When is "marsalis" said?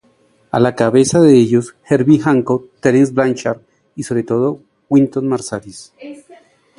5.27-5.93